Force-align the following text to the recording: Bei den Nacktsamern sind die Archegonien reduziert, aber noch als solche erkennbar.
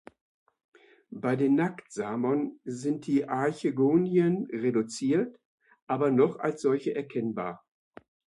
Bei 1.11 1.35
den 1.35 1.53
Nacktsamern 1.53 2.59
sind 2.65 3.05
die 3.05 3.29
Archegonien 3.29 4.47
reduziert, 4.51 5.39
aber 5.85 6.09
noch 6.09 6.39
als 6.39 6.63
solche 6.63 6.95
erkennbar. 6.95 7.63